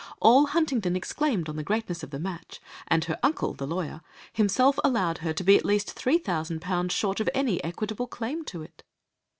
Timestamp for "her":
3.05-3.19, 5.19-5.31